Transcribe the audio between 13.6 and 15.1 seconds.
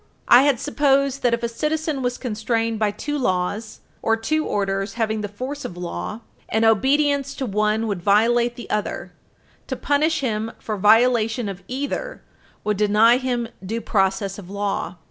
due process of law.